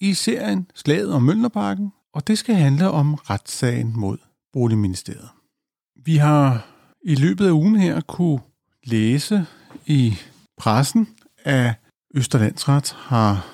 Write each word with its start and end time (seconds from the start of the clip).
i 0.00 0.14
serien 0.14 0.70
Slaget 0.74 1.12
om 1.12 1.22
Mølnerparken, 1.22 1.92
og 2.14 2.26
det 2.26 2.38
skal 2.38 2.54
handle 2.54 2.90
om 2.90 3.14
retssagen 3.14 3.92
mod 3.96 4.18
Boligministeriet. 4.52 5.28
Vi 6.04 6.16
har 6.16 6.66
i 7.04 7.14
løbet 7.14 7.46
af 7.46 7.50
ugen 7.50 7.76
her 7.76 8.00
kunne 8.00 8.40
læse 8.84 9.46
i 9.86 10.14
pressen, 10.58 11.08
at 11.44 11.74
Østerlandsret 12.14 12.96
har 12.98 13.46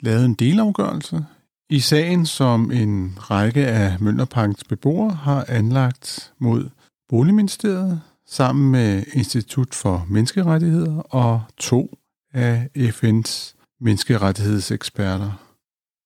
lavet 0.00 0.24
en 0.24 0.34
delafgørelse 0.34 1.24
i 1.70 1.80
sagen, 1.80 2.26
som 2.26 2.70
en 2.70 3.16
række 3.18 3.66
af 3.66 4.00
Møllerparkens 4.00 4.64
beboere 4.64 5.14
har 5.14 5.44
anlagt 5.48 6.32
mod 6.38 6.70
Boligministeriet 7.08 8.00
sammen 8.26 8.70
med 8.70 9.04
Institut 9.12 9.74
for 9.74 10.06
Menneskerettigheder 10.08 10.98
og 10.98 11.42
to 11.56 11.98
af 12.32 12.68
FN's 12.76 13.54
menneskerettighedseksperter. 13.80 15.51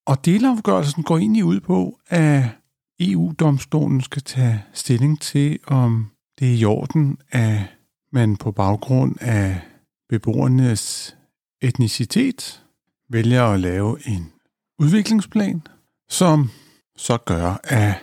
Og 0.07 0.25
delafgørelsen 0.25 1.03
går 1.03 1.19
egentlig 1.19 1.45
ud 1.45 1.61
på, 1.61 1.99
at 2.07 2.45
EU-domstolen 3.01 4.01
skal 4.01 4.23
tage 4.23 4.65
stilling 4.73 5.21
til, 5.21 5.59
om 5.67 6.11
det 6.39 6.49
er 6.49 6.55
i 6.55 6.65
orden, 6.65 7.19
at 7.31 7.61
man 8.13 8.37
på 8.37 8.53
baggrund 8.53 9.17
af 9.21 9.61
beboernes 10.09 11.17
etnicitet 11.61 12.63
vælger 13.09 13.45
at 13.45 13.61
lave 13.61 14.09
en 14.09 14.33
udviklingsplan, 14.79 15.63
som 16.09 16.51
så 16.97 17.17
gør, 17.17 17.61
at 17.65 17.95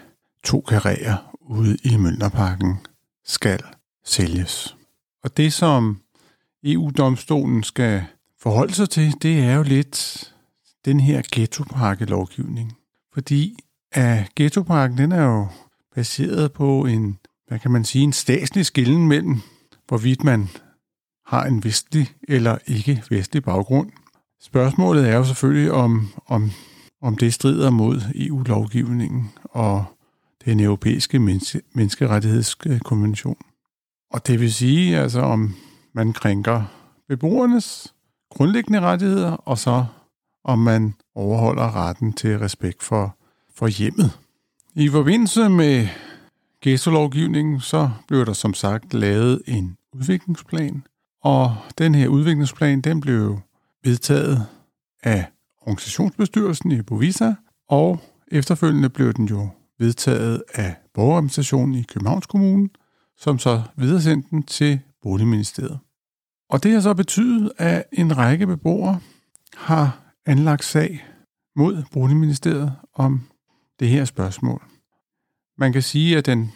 to 0.44 0.62
karrierer 0.62 1.36
ude 1.42 1.78
i 1.84 1.98
Mølnerparken 1.98 2.78
skal 3.26 3.60
sælges. 4.06 4.78
Og 5.24 5.38
det, 5.38 5.54
som 5.54 6.02
EU-domstolen 6.64 7.64
skal 7.64 8.04
forholde 8.40 8.74
sig 8.74 8.90
til, 8.90 9.14
det 9.22 9.40
er 9.40 9.56
jo 9.56 9.64
lidt 9.64 10.33
den 10.86 11.00
her 11.00 11.22
ghettoparkelovgivning. 11.32 12.74
Fordi 13.14 13.60
øh, 13.98 14.22
at 14.22 14.36
ghettopakken, 14.36 14.98
den 14.98 15.12
er 15.12 15.24
jo 15.24 15.48
baseret 15.96 16.54
på 16.54 16.86
en, 16.86 17.18
hvad 17.48 17.60
kan 17.60 17.72
man 17.72 17.86
sige, 17.86 18.04
en 18.04 18.14
statslig 18.14 18.66
skillen 18.66 19.08
mellem, 19.08 19.42
hvorvidt 19.88 20.24
man 20.24 20.50
har 21.26 21.46
en 21.46 21.64
vestlig 21.64 22.08
eller 22.28 22.58
ikke 22.68 23.04
vestlig 23.10 23.44
baggrund. 23.44 23.92
Spørgsmålet 24.42 25.10
er 25.10 25.16
jo 25.16 25.24
selvfølgelig, 25.24 25.72
om, 25.72 26.08
om, 26.26 26.52
om 27.02 27.18
det 27.18 27.34
strider 27.34 27.70
mod 27.70 28.02
EU-lovgivningen 28.16 29.32
og 29.44 29.86
den 30.46 30.60
europæiske 30.60 31.20
menneskerettighedskonvention. 31.74 33.38
Og 34.12 34.28
det 34.28 34.40
vil 34.40 34.54
sige, 34.54 34.98
altså 34.98 35.22
om 35.22 35.56
man 35.94 36.14
krænker 36.14 36.64
beboernes 37.08 37.94
grundlæggende 38.32 38.80
rettigheder, 38.80 39.32
og 39.32 39.58
så 39.58 39.86
om 40.44 40.60
man 40.60 40.94
overholder 41.16 41.76
retten 41.76 42.14
til 42.14 42.40
respekt 42.40 42.84
for, 42.84 43.18
for 43.56 43.68
hjemmet. 43.68 44.20
I 44.76 44.90
forbindelse 44.90 45.50
med 45.50 45.88
ghetto-lovgivningen, 46.62 47.60
så 47.60 47.92
blev 48.08 48.26
der 48.26 48.34
som 48.34 48.54
sagt 48.54 48.94
lavet 48.94 49.42
en 49.48 49.78
udviklingsplan, 49.94 50.84
og 51.24 51.56
den 51.78 51.96
her 51.96 52.08
udviklingsplan, 52.08 52.82
den 52.82 53.02
blev 53.02 53.40
vedtaget 53.84 54.46
af 55.04 55.26
organisationsbestyrelsen 55.62 56.72
i 56.72 56.82
Bovisa, 56.82 57.34
og 57.70 58.00
efterfølgende 58.32 58.90
blev 58.90 59.14
den 59.14 59.26
jo 59.26 59.50
vedtaget 59.80 60.44
af 60.54 60.76
borgerorganisationen 60.94 61.76
i 61.76 61.84
Københavns 61.84 62.26
Kommune, 62.26 62.70
som 63.18 63.40
så 63.40 63.62
videresendte 63.76 64.30
den 64.32 64.44
til 64.44 64.80
Boligministeriet. 65.02 65.80
Og 66.50 66.64
det 66.64 66.74
har 66.74 66.80
så 66.80 66.94
betydet, 66.94 67.52
at 67.58 67.84
en 67.92 68.18
række 68.18 68.48
beboere 68.48 69.00
har 69.58 70.03
anlagt 70.26 70.66
sag 70.66 71.06
mod 71.56 71.84
Boligministeriet 71.92 72.76
om 72.94 73.22
det 73.80 73.90
her 73.90 74.06
spørgsmål. 74.06 74.64
Man 75.58 75.74
kan 75.74 75.82
sige, 75.82 76.18
at 76.18 76.26
den 76.26 76.52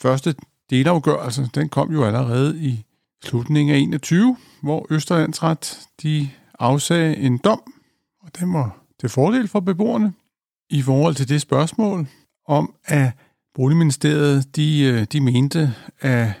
første 0.00 0.34
delafgørelse, 0.70 1.50
den 1.54 1.68
kom 1.68 1.92
jo 1.92 2.04
allerede 2.04 2.58
i 2.58 2.84
slutningen 3.24 3.74
af 3.74 3.78
21, 3.78 4.36
hvor 4.62 4.86
Østerlandsret 4.90 5.80
de 6.02 6.30
afsagde 6.58 7.16
en 7.16 7.38
dom, 7.38 7.72
og 8.20 8.40
den 8.40 8.52
var 8.52 8.78
til 9.00 9.08
fordel 9.08 9.48
for 9.48 9.60
beboerne 9.60 10.12
i 10.70 10.82
forhold 10.82 11.14
til 11.14 11.28
det 11.28 11.40
spørgsmål 11.40 12.06
om, 12.46 12.74
at 12.84 13.12
Boligministeriet 13.54 14.56
de, 14.56 14.80
øh, 14.82 15.04
de 15.12 15.20
mente, 15.20 15.74
at 16.00 16.32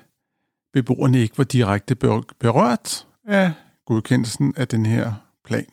beboerne 0.72 1.18
ikke 1.18 1.38
var 1.38 1.44
direkte 1.44 1.94
berørt 2.40 3.06
af 3.24 3.52
godkendelsen 3.86 4.54
af 4.56 4.68
den 4.68 4.86
her 4.86 5.12
plan. 5.44 5.66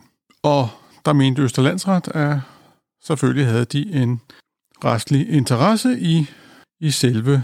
Og 0.44 0.69
der 1.05 1.13
mente 1.13 1.41
Østerlandsret, 1.41 2.07
at 2.07 2.39
selvfølgelig 3.03 3.45
havde 3.45 3.66
de 3.66 3.93
en 3.93 4.21
restlig 4.83 5.29
interesse 5.29 5.99
i, 5.99 6.29
i 6.79 6.91
selve 6.91 7.43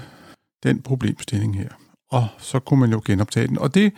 den 0.63 0.81
problemstilling 0.81 1.57
her. 1.57 1.69
Og 2.09 2.27
så 2.37 2.59
kunne 2.59 2.79
man 2.79 2.91
jo 2.91 3.01
genoptage 3.05 3.47
den. 3.47 3.57
Og 3.57 3.73
det, 3.73 3.93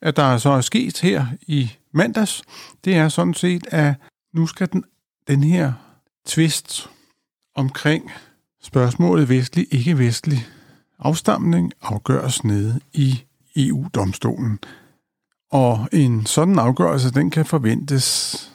at 0.00 0.16
der 0.16 0.38
så 0.38 0.50
er 0.50 0.60
sket 0.60 1.00
her 1.00 1.26
i 1.42 1.72
mandags, 1.92 2.42
det 2.84 2.94
er 2.96 3.08
sådan 3.08 3.34
set, 3.34 3.66
at 3.70 3.94
nu 4.34 4.46
skal 4.46 4.72
den, 4.72 4.84
den 5.28 5.42
her 5.42 5.72
tvist 6.26 6.90
omkring 7.54 8.10
spørgsmålet 8.62 9.28
vestlig, 9.28 9.66
ikke 9.70 9.98
vestlig 9.98 10.46
afstamning 10.98 11.72
afgøres 11.82 12.44
nede 12.44 12.80
i 12.92 13.22
EU-domstolen. 13.56 14.58
Og 15.50 15.88
en 15.92 16.26
sådan 16.26 16.58
afgørelse, 16.58 17.10
den 17.10 17.30
kan 17.30 17.46
forventes 17.46 18.52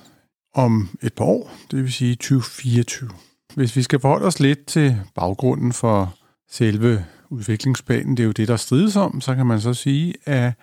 om 0.53 0.89
et 1.01 1.13
par 1.13 1.25
år, 1.25 1.51
det 1.71 1.83
vil 1.83 1.93
sige 1.93 2.15
2024. 2.15 3.09
Hvis 3.55 3.75
vi 3.75 3.81
skal 3.81 3.99
forholde 3.99 4.25
os 4.25 4.39
lidt 4.39 4.65
til 4.65 5.01
baggrunden 5.15 5.73
for 5.73 6.15
selve 6.49 7.05
udviklingsplanen, 7.29 8.17
det 8.17 8.23
er 8.23 8.27
jo 8.27 8.31
det, 8.31 8.47
der 8.47 8.55
strides 8.55 8.95
om, 8.95 9.21
så 9.21 9.35
kan 9.35 9.45
man 9.45 9.61
så 9.61 9.73
sige, 9.73 10.13
at 10.25 10.53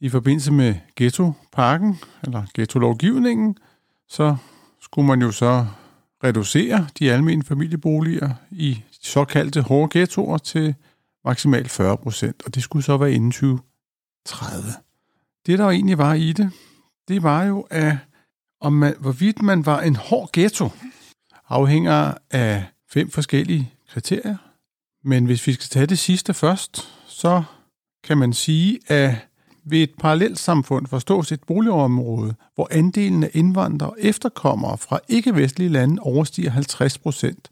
i 0.00 0.08
forbindelse 0.08 0.52
med 0.52 0.74
ghettoparken, 0.96 1.98
eller 2.22 2.42
ghetto-lovgivningen, 2.54 3.56
så 4.08 4.36
skulle 4.80 5.06
man 5.06 5.22
jo 5.22 5.30
så 5.30 5.66
reducere 6.24 6.86
de 6.98 7.12
almindelige 7.12 7.48
familieboliger 7.48 8.30
i 8.50 8.82
såkaldte 9.00 9.62
hårde 9.62 9.98
ghettoer 9.98 10.38
til 10.38 10.74
maksimalt 11.24 11.70
40 11.70 11.96
procent, 11.96 12.42
og 12.46 12.54
det 12.54 12.62
skulle 12.62 12.84
så 12.84 12.96
være 12.96 13.12
inden 13.12 13.32
2030. 13.32 13.62
Det, 15.46 15.58
der 15.58 15.70
egentlig 15.70 15.98
var 15.98 16.14
i 16.14 16.32
det, 16.32 16.50
det 17.08 17.22
var 17.22 17.44
jo, 17.44 17.66
at 17.70 17.96
om 18.60 18.72
man, 18.72 18.94
hvorvidt 19.00 19.42
man 19.42 19.66
var 19.66 19.80
en 19.80 19.96
hård 19.96 20.30
ghetto, 20.32 20.70
afhænger 21.48 22.14
af 22.30 22.64
fem 22.90 23.10
forskellige 23.10 23.72
kriterier. 23.88 24.36
Men 25.04 25.24
hvis 25.24 25.46
vi 25.46 25.52
skal 25.52 25.68
tage 25.68 25.86
det 25.86 25.98
sidste 25.98 26.34
først, 26.34 26.88
så 27.06 27.42
kan 28.04 28.18
man 28.18 28.32
sige, 28.32 28.78
at 28.86 29.14
ved 29.64 29.82
et 29.82 29.90
parallelt 29.98 30.38
samfund 30.38 30.86
forstås 30.86 31.32
et 31.32 31.40
boligområde, 31.46 32.34
hvor 32.54 32.68
andelen 32.70 33.24
af 33.24 33.30
indvandrere 33.32 33.90
og 33.90 33.96
efterkommere 33.98 34.78
fra 34.78 35.00
ikke-vestlige 35.08 35.68
lande 35.68 36.02
overstiger 36.02 36.50
50 36.50 36.98
procent, 36.98 37.50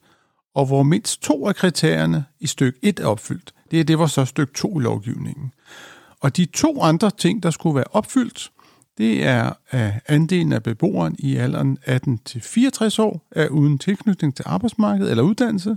og 0.55 0.67
hvor 0.67 0.83
mindst 0.83 1.23
to 1.23 1.49
af 1.49 1.57
kriterierne 1.57 2.25
i 2.41 2.47
styk 2.47 2.79
1 2.83 3.01
er 3.01 3.07
opfyldt. 3.07 3.55
Det 3.71 3.81
er 3.81 3.85
det, 3.85 3.99
var 3.99 4.07
så 4.07 4.25
styk 4.25 4.55
2 4.55 4.81
i 4.81 4.83
lovgivningen. 4.83 5.53
Og 6.21 6.37
de 6.37 6.45
to 6.45 6.83
andre 6.83 7.11
ting, 7.11 7.43
der 7.43 7.51
skulle 7.51 7.77
være 7.77 7.85
opfyldt, 7.93 8.51
det 8.99 9.25
er, 9.25 9.53
at 9.71 9.93
andelen 10.09 10.53
af 10.53 10.63
beboeren 10.63 11.17
i 11.19 11.37
alderen 11.37 11.79
18-64 11.87 13.03
år 13.03 13.29
er 13.31 13.49
uden 13.49 13.79
tilknytning 13.79 14.37
til 14.37 14.45
arbejdsmarkedet 14.49 15.11
eller 15.11 15.23
uddannelse, 15.23 15.77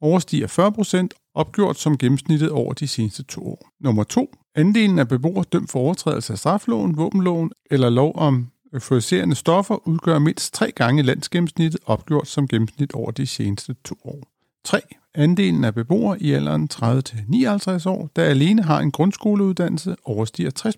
overstiger 0.00 1.08
40% 1.12 1.30
opgjort 1.34 1.78
som 1.78 1.98
gennemsnittet 1.98 2.50
over 2.50 2.72
de 2.72 2.88
seneste 2.88 3.22
to 3.22 3.46
år. 3.46 3.70
Nummer 3.80 4.04
2. 4.04 4.34
Andelen 4.54 4.98
af 4.98 5.08
beboere 5.08 5.44
dømt 5.52 5.70
for 5.70 5.78
overtrædelse 5.78 6.32
af 6.32 6.38
strafloven, 6.38 6.96
våbenloven 6.96 7.52
eller 7.70 7.90
lov 7.90 8.12
om 8.16 8.50
euforiserende 8.72 9.34
stoffer 9.34 9.88
udgør 9.88 10.18
mindst 10.18 10.54
tre 10.54 10.72
gange 10.72 11.02
landsgennemsnittet 11.02 11.80
opgjort 11.86 12.28
som 12.28 12.48
gennemsnit 12.48 12.92
over 12.92 13.10
de 13.10 13.26
seneste 13.26 13.76
to 13.84 13.96
år. 14.04 14.28
3. 14.64 14.80
Andelen 15.14 15.64
af 15.64 15.74
beboere 15.74 16.22
i 16.22 16.32
alderen 16.32 16.68
30-59 16.74 17.88
år, 17.88 18.10
der 18.16 18.24
alene 18.24 18.62
har 18.62 18.80
en 18.80 18.90
grundskoleuddannelse, 18.90 19.96
overstiger 20.04 20.50
60 20.50 20.76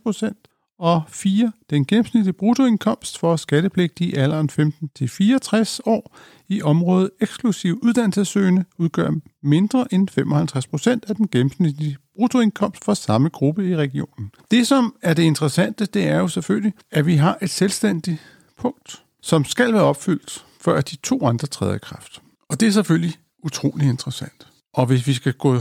og 0.78 1.02
4. 1.08 1.52
Den 1.70 1.86
gennemsnitlige 1.86 2.32
bruttoindkomst 2.32 3.18
for 3.18 3.36
skattepligtige 3.36 4.10
i 4.10 4.14
alderen 4.14 4.50
15-64 4.52 5.78
år 5.86 6.16
i 6.48 6.62
området 6.62 7.10
eksklusiv 7.20 7.78
uddannelsessøgende 7.82 8.64
udgør 8.78 9.10
mindre 9.42 9.94
end 9.94 10.08
55 10.08 10.66
procent 10.66 11.04
af 11.08 11.16
den 11.16 11.28
gennemsnitlige 11.28 11.96
bruttoindkomst 12.16 12.84
for 12.84 12.94
samme 12.94 13.28
gruppe 13.28 13.70
i 13.70 13.76
regionen. 13.76 14.30
Det, 14.50 14.66
som 14.66 14.94
er 15.02 15.14
det 15.14 15.22
interessante, 15.22 15.86
det 15.86 16.08
er 16.08 16.18
jo 16.18 16.28
selvfølgelig, 16.28 16.72
at 16.90 17.06
vi 17.06 17.16
har 17.16 17.38
et 17.42 17.50
selvstændigt 17.50 18.22
punkt, 18.58 19.02
som 19.22 19.44
skal 19.44 19.72
være 19.72 19.82
opfyldt, 19.82 20.44
før 20.60 20.80
de 20.80 20.96
to 20.96 21.26
andre 21.26 21.46
træder 21.46 21.74
i 21.74 21.78
kraft. 21.78 22.22
Og 22.48 22.60
det 22.60 22.68
er 22.68 22.72
selvfølgelig 22.72 23.14
utrolig 23.42 23.88
interessant. 23.88 24.46
Og 24.74 24.86
hvis 24.86 25.06
vi 25.06 25.12
skal 25.12 25.32
gå 25.32 25.58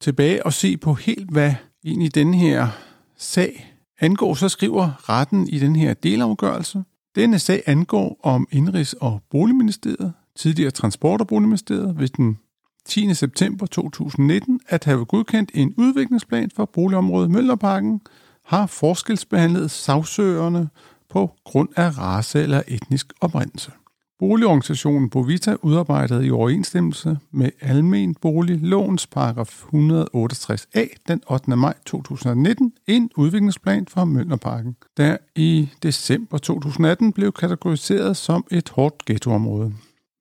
tilbage 0.00 0.46
og 0.46 0.52
se 0.52 0.76
på 0.76 0.94
helt, 0.94 1.30
hvad 1.30 1.54
egentlig 1.84 2.14
den 2.14 2.34
her 2.34 2.68
sag 3.16 3.67
angår, 4.00 4.34
så 4.34 4.48
skriver 4.48 5.08
retten 5.08 5.48
i 5.48 5.58
den 5.58 5.76
her 5.76 5.94
delafgørelse, 5.94 6.82
denne 7.14 7.38
sag 7.38 7.62
angår 7.66 8.20
om 8.22 8.48
Indrigs- 8.52 8.94
og 9.00 9.20
Boligministeriet, 9.30 10.12
tidligere 10.36 10.70
Transport- 10.70 11.20
og 11.20 11.26
Boligministeriet, 11.26 11.98
ved 11.98 12.08
den 12.08 12.38
10. 12.84 13.14
september 13.14 13.66
2019 13.66 14.60
at 14.68 14.84
have 14.84 15.04
godkendt 15.04 15.50
en 15.54 15.74
udviklingsplan 15.76 16.50
for 16.56 16.64
boligområdet 16.64 17.30
Møllerparken, 17.30 18.00
har 18.44 18.66
forskelsbehandlet 18.66 19.70
sagsøgerne 19.70 20.68
på 21.10 21.30
grund 21.44 21.68
af 21.76 21.98
race 21.98 22.42
eller 22.42 22.62
etnisk 22.68 23.12
oprindelse. 23.20 23.70
Boligorganisationen 24.18 25.10
Bovita 25.10 25.56
udarbejdede 25.62 26.26
i 26.26 26.30
overensstemmelse 26.30 27.18
med 27.30 27.50
Almen 27.60 28.14
Boliglovens 28.14 29.06
paragraf 29.06 29.64
168a 29.74 30.88
den 31.08 31.20
8. 31.30 31.56
maj 31.56 31.74
2019 31.86 32.72
en 32.86 33.10
udviklingsplan 33.16 33.86
for 33.86 34.04
Møllerparken, 34.04 34.76
der 34.96 35.16
i 35.36 35.68
december 35.82 36.38
2018 36.38 37.12
blev 37.12 37.32
kategoriseret 37.32 38.16
som 38.16 38.44
et 38.50 38.68
hårdt 38.68 39.04
ghettoområde. 39.04 39.72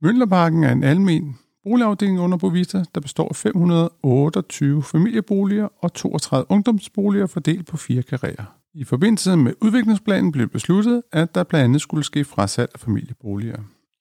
Møllerparken 0.02 0.64
er 0.64 0.72
en 0.72 0.84
almen 0.84 1.38
boligafdeling 1.64 2.20
under 2.20 2.38
Bovita, 2.38 2.84
der 2.96 3.02
består 3.02 3.30
af 3.30 3.36
528 3.36 4.84
familieboliger 4.84 5.68
og 5.82 5.94
32 5.94 6.46
ungdomsboliger 6.50 7.28
fordelt 7.28 7.68
på 7.68 7.78
fire 7.78 8.04
karrierer. 8.04 8.46
I 8.74 8.84
forbindelse 8.84 9.36
med 9.36 9.54
udviklingsplanen 9.62 10.32
blev 10.32 10.48
besluttet, 10.48 11.02
at 11.12 11.36
der 11.36 11.44
blandt 11.44 11.64
andet 11.64 11.82
skulle 11.82 12.04
ske 12.04 12.26
frasalg 12.26 12.72
af 12.74 12.80
familieboliger. 12.80 13.58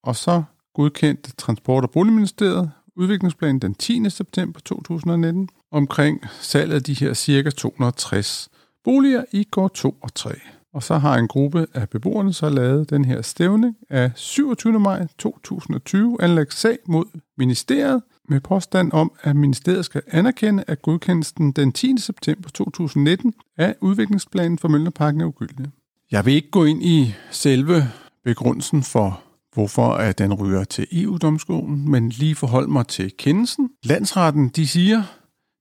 Og 0.06 0.17
så 0.17 0.43
godkendte 0.75 1.32
Transport- 1.32 1.85
og 1.85 1.91
Boligministeriet 1.91 2.70
udviklingsplanen 2.97 3.58
den 3.58 3.75
10. 3.75 4.11
september 4.11 4.61
2019 4.61 5.49
omkring 5.73 6.20
salget 6.41 6.75
af 6.75 6.82
de 6.82 6.94
her 6.94 7.14
cirka 7.14 7.50
260 7.50 8.49
boliger 8.85 9.25
i 9.32 9.44
går 9.50 9.69
2 9.69 9.97
og 10.00 10.14
3. 10.14 10.31
Og 10.75 10.82
så 10.82 10.99
har 10.99 11.14
en 11.14 11.29
gruppe 11.29 11.67
af 11.75 11.88
beboerne 11.88 12.32
så 12.32 12.49
lavet 12.49 12.91
den 12.91 13.05
her 13.05 13.23
stævning 13.23 13.76
af 13.91 14.11
27. 14.14 14.81
maj 14.81 15.06
2020 15.19 16.23
anlagt 16.23 16.55
sag 16.55 16.79
mod 16.87 17.05
ministeriet 17.38 18.03
med 18.29 18.41
påstand 18.41 18.93
om, 18.93 19.12
at 19.23 19.37
ministeriet 19.37 19.85
skal 19.85 20.03
anerkende, 20.11 20.64
at 20.67 20.82
godkendelsen 20.82 21.53
den 21.53 21.73
10. 21.73 21.94
september 21.99 22.49
2019 22.49 23.35
af 23.56 23.75
udviklingsplanen 23.81 24.58
for 24.58 24.69
Møllerparken 24.69 25.20
er 25.20 25.26
ugyldig. 25.26 25.67
Jeg 26.11 26.26
vil 26.26 26.35
ikke 26.35 26.50
gå 26.50 26.64
ind 26.64 26.82
i 26.82 27.14
selve 27.31 27.82
begrundelsen 28.25 28.82
for 28.82 29.25
hvorfor 29.56 29.88
at 29.88 30.19
den 30.19 30.35
ryger 30.35 30.64
til 30.64 30.87
EU-domstolen, 30.93 31.91
men 31.91 32.08
lige 32.08 32.35
forhold 32.35 32.69
mig 32.69 32.87
til 32.87 33.12
kendelsen. 33.19 33.70
Landsretten 33.85 34.49
de 34.49 34.67
siger, 34.67 35.03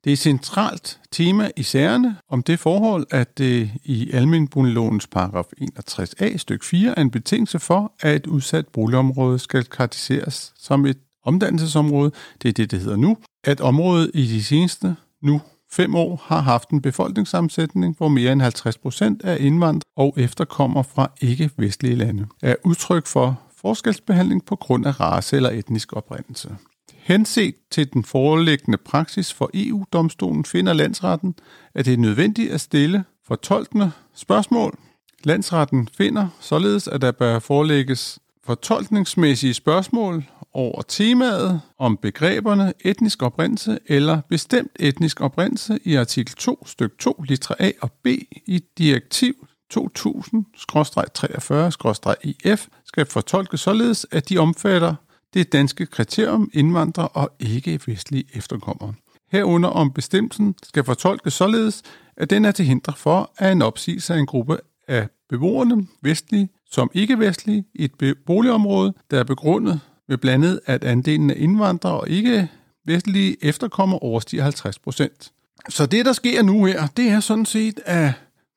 det 0.04 0.10
er 0.10 0.14
et 0.14 0.20
centralt 0.20 1.00
tema 1.12 1.52
i 1.58 1.64
sagerne 1.64 2.16
om 2.30 2.44
det 2.44 2.60
forhold, 2.60 3.08
at 3.12 3.38
det 3.38 3.72
i 3.84 4.12
almenboliglovens 4.12 5.08
paragraf 5.08 5.46
61a 5.62 6.38
stykke 6.38 6.66
4 6.66 6.94
er 6.98 7.02
en 7.02 7.12
betingelse 7.12 7.60
for, 7.60 7.94
at 8.00 8.16
et 8.16 8.28
udsat 8.28 8.68
boligområde 8.68 9.40
skal 9.40 9.64
karakteriseres 9.64 10.54
som 10.58 10.86
et 10.86 10.98
omdannelsesområde. 11.24 12.12
Det 12.42 12.50
er 12.50 12.54
det, 12.54 12.72
det 12.72 12.80
hedder 12.80 12.98
nu. 12.98 13.18
At 13.44 13.62
området 13.62 14.12
i 14.14 14.26
de 14.26 14.44
seneste 14.44 14.96
nu 15.22 15.42
fem 15.72 15.96
år 15.96 16.22
har 16.26 16.42
haft 16.42 16.70
en 16.70 16.82
befolkningssammensætning, 16.82 17.98
hvor 17.98 18.08
mere 18.08 18.32
end 18.32 18.42
50 18.42 18.78
procent 18.78 19.22
er 19.24 19.36
indvandrere 19.36 19.82
og 19.98 20.14
efterkommer 20.18 20.84
fra 20.84 21.12
ikke-vestlige 21.22 21.96
lande, 21.96 22.26
er 22.42 22.56
udtryk 22.64 23.08
for 23.08 23.45
forskelsbehandling 23.66 24.46
på 24.46 24.56
grund 24.56 24.86
af 24.86 25.00
race 25.00 25.36
eller 25.36 25.50
etnisk 25.50 25.94
oprindelse. 25.94 26.56
Henset 26.94 27.56
til 27.72 27.94
den 27.94 28.04
foreliggende 28.04 28.78
praksis 28.78 29.34
for 29.34 29.50
EU-domstolen 29.54 30.46
finder 30.46 30.74
landsretten, 30.74 31.36
at 31.76 31.86
det 31.86 31.94
er 31.94 31.98
nødvendigt 31.98 32.52
at 32.52 32.62
stille 32.62 33.04
fortolkende 33.28 33.92
spørgsmål. 34.16 34.78
Landsretten 35.24 35.90
finder 35.98 36.28
således, 36.40 36.88
at 36.88 37.02
der 37.02 37.12
bør 37.12 37.40
forelægges 37.40 38.20
fortolkningsmæssige 38.44 39.54
spørgsmål 39.54 40.24
over 40.54 40.82
temaet 40.82 41.62
om 41.80 41.98
begreberne 41.98 42.74
etnisk 42.80 43.24
oprindelse 43.24 43.80
eller 43.86 44.22
bestemt 44.30 44.72
etnisk 44.80 45.22
oprindelse 45.22 45.80
i 45.84 45.96
artikel 45.96 46.36
2, 46.36 46.66
styk 46.66 47.00
2, 47.00 47.24
litra 47.28 47.56
A 47.60 47.72
og 47.82 47.92
B 47.92 48.08
i 48.46 48.62
direktiv 48.78 49.48
2000-43-EF 49.74 52.68
skal 52.96 53.06
fortolkes 53.06 53.60
således, 53.60 54.06
at 54.12 54.30
de 54.30 54.38
omfatter 54.38 54.96
det 55.34 55.52
danske 55.52 55.86
kriterium 55.86 56.50
indvandrere 56.54 57.08
og 57.08 57.30
ikke-vestlige 57.40 58.24
efterkommere. 58.34 58.94
Herunder 59.32 59.70
om 59.70 59.92
bestemmelsen 59.92 60.56
skal 60.64 60.84
fortolkes 60.84 61.34
således, 61.34 61.84
at 62.18 62.30
den 62.30 62.46
er 62.46 62.52
til 62.52 62.66
hindre 62.66 62.94
for, 62.98 63.32
at 63.38 63.52
en 63.52 63.62
opsigelse 63.62 64.14
af 64.14 64.18
en 64.18 64.26
gruppe 64.26 64.58
af 64.88 65.08
beboerne, 65.30 65.88
vestlige 66.02 66.50
som 66.72 66.92
ikke-vestlige, 66.94 67.66
i 67.74 67.84
et 67.84 68.16
boligområde, 68.26 68.94
der 69.12 69.20
er 69.20 69.24
begrundet 69.24 69.80
med 70.08 70.18
blandet, 70.18 70.60
at 70.66 70.84
andelen 70.84 71.30
af 71.30 71.36
indvandrere 71.38 72.00
og 72.00 72.10
ikke-vestlige 72.10 73.38
efterkommer 73.42 74.04
overstiger 74.04 74.44
50 74.44 74.80
procent. 74.80 75.32
Så 75.70 75.86
det, 75.86 76.06
der 76.06 76.14
sker 76.14 76.44
nu 76.44 76.66
her, 76.66 76.88
det 76.88 77.10
er 77.10 77.20
sådan 77.20 77.46
set, 77.46 77.80
at 77.86 78.12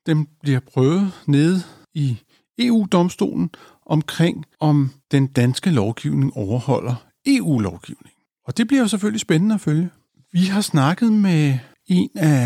dem 0.07 0.27
bliver 0.43 0.61
prøvet 0.61 1.13
nede 1.27 1.63
i 1.95 2.19
EU-domstolen 2.59 3.51
omkring, 3.89 4.45
om 4.61 4.77
den 5.13 5.27
danske 5.27 5.71
lovgivning 5.71 6.33
overholder 6.37 6.95
EU-lovgivning. 7.27 8.15
Og 8.47 8.59
det 8.59 8.67
bliver 8.69 8.83
jo 8.83 8.89
selvfølgelig 8.89 9.21
spændende 9.21 9.55
at 9.55 9.61
følge. 9.61 9.89
Vi 10.33 10.45
har 10.55 10.61
snakket 10.61 11.13
med 11.13 11.45
en 11.87 12.11
af 12.35 12.45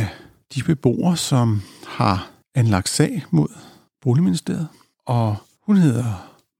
de 0.55 0.61
beboere, 0.67 1.17
som 1.31 1.47
har 1.99 2.17
anlagt 2.61 2.89
sag 2.89 3.13
mod 3.33 3.51
Boligministeriet, 4.05 4.69
og 5.07 5.29
hun 5.67 5.77
hedder 5.77 6.11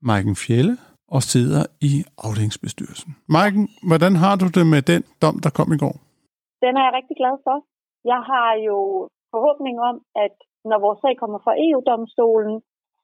Maiken 0.09 0.37
Fjelle 0.37 0.75
og 1.17 1.23
sidder 1.33 1.63
i 1.91 1.93
afdelingsbestyrelsen. 2.25 3.11
Maiken, 3.37 3.69
hvordan 3.89 4.15
har 4.23 4.35
du 4.43 4.47
det 4.57 4.67
med 4.75 4.83
den 4.93 5.03
dom, 5.23 5.37
der 5.45 5.51
kom 5.59 5.69
i 5.77 5.79
går? 5.85 5.97
Den 6.65 6.73
er 6.79 6.85
jeg 6.87 6.93
rigtig 6.99 7.17
glad 7.23 7.37
for. 7.47 7.57
Jeg 8.13 8.21
har 8.31 8.51
jo 8.69 8.77
forhåbning 9.35 9.77
om, 9.91 9.97
at 10.25 10.35
når 10.71 10.79
vores 10.87 10.99
sag 11.05 11.15
kommer 11.23 11.39
fra 11.45 11.55
EU-domstolen, 11.67 12.55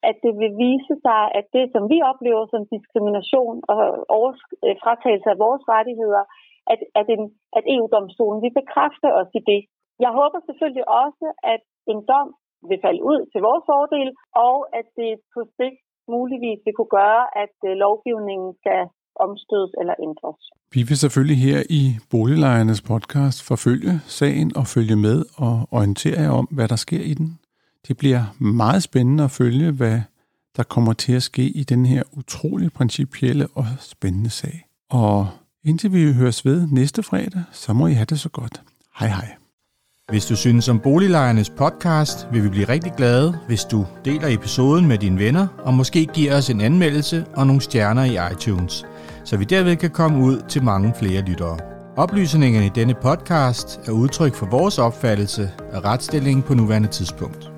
at 0.08 0.16
det 0.24 0.32
vil 0.40 0.52
vise 0.66 0.94
sig, 1.06 1.22
at 1.38 1.46
det, 1.56 1.64
som 1.74 1.82
vi 1.92 1.98
oplever 2.10 2.44
som 2.52 2.62
diskrimination 2.74 3.56
og 4.16 4.26
øh, 4.66 4.74
fratagelse 4.82 5.28
af 5.34 5.38
vores 5.44 5.62
rettigheder, 5.74 6.22
at, 6.72 6.80
at, 7.00 7.06
en, 7.14 7.22
at 7.58 7.64
EU-domstolen 7.74 8.40
vil 8.44 8.58
bekræfte 8.60 9.08
os 9.20 9.30
i 9.38 9.42
det. 9.50 9.60
Jeg 10.04 10.12
håber 10.20 10.38
selvfølgelig 10.48 10.86
også, 11.04 11.26
at 11.54 11.62
en 11.92 12.00
dom 12.10 12.28
vil 12.70 12.78
falde 12.84 13.02
ud 13.12 13.20
til 13.32 13.40
vores 13.48 13.64
fordel, 13.70 14.08
og 14.48 14.56
at 14.78 14.86
det 15.00 15.12
på 15.34 15.40
sigt 15.56 15.78
muligvis 16.14 16.60
vil 16.64 16.76
kunne 16.76 16.94
gøre, 17.00 17.24
at 17.44 17.56
øh, 17.68 17.72
lovgivningen 17.84 18.50
skal 18.60 18.80
omstødes 19.26 19.72
eller 19.80 19.94
ændres. 20.06 20.40
Vi 20.74 20.80
vil 20.88 20.98
selvfølgelig 21.04 21.38
her 21.48 21.60
i 21.80 21.82
Boliglejernes 22.12 22.82
podcast 22.92 23.38
forfølge 23.50 23.92
sagen 24.18 24.48
og 24.60 24.64
følge 24.74 24.96
med 25.06 25.18
og 25.46 25.54
orientere 25.76 26.20
jer 26.24 26.32
om, 26.40 26.46
hvad 26.56 26.68
der 26.72 26.78
sker 26.86 27.02
i 27.12 27.14
den. 27.20 27.28
Det 27.88 27.96
bliver 27.96 28.24
meget 28.38 28.82
spændende 28.82 29.24
at 29.24 29.30
følge, 29.30 29.70
hvad 29.70 30.00
der 30.56 30.62
kommer 30.62 30.92
til 30.92 31.12
at 31.12 31.22
ske 31.22 31.42
i 31.42 31.64
den 31.64 31.86
her 31.86 32.02
utrolig 32.12 32.72
principielle 32.72 33.46
og 33.54 33.66
spændende 33.80 34.30
sag. 34.30 34.66
Og 34.90 35.28
indtil 35.64 35.92
vi 35.92 36.12
høres 36.12 36.44
ved 36.44 36.66
næste 36.66 37.02
fredag, 37.02 37.42
så 37.52 37.72
må 37.72 37.86
I 37.86 37.92
have 37.92 38.04
det 38.04 38.20
så 38.20 38.28
godt. 38.28 38.62
Hej 38.98 39.08
hej. 39.08 39.34
Hvis 40.08 40.26
du 40.26 40.36
synes 40.36 40.68
om 40.68 40.80
Boliglejernes 40.80 41.50
podcast, 41.50 42.28
vil 42.32 42.44
vi 42.44 42.48
blive 42.48 42.68
rigtig 42.68 42.92
glade, 42.96 43.38
hvis 43.46 43.64
du 43.64 43.86
deler 44.04 44.28
episoden 44.28 44.86
med 44.86 44.98
dine 44.98 45.18
venner, 45.18 45.46
og 45.58 45.74
måske 45.74 46.06
giver 46.06 46.36
os 46.36 46.50
en 46.50 46.60
anmeldelse 46.60 47.26
og 47.36 47.46
nogle 47.46 47.62
stjerner 47.62 48.04
i 48.04 48.32
iTunes, 48.32 48.86
så 49.24 49.36
vi 49.36 49.44
derved 49.44 49.76
kan 49.76 49.90
komme 49.90 50.24
ud 50.24 50.42
til 50.48 50.62
mange 50.62 50.94
flere 50.98 51.22
lyttere. 51.22 51.58
Oplysningerne 51.96 52.66
i 52.66 52.70
denne 52.74 52.94
podcast 52.94 53.80
er 53.86 53.92
udtryk 53.92 54.34
for 54.34 54.46
vores 54.46 54.78
opfattelse 54.78 55.50
af 55.72 55.84
retsstillingen 55.84 56.42
på 56.42 56.54
nuværende 56.54 56.88
tidspunkt. 56.88 57.57